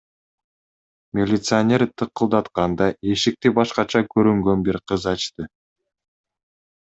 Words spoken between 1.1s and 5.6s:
Милиционер тыкылдатканда, эшикти башкача көрүнгөн бир кыз ачты.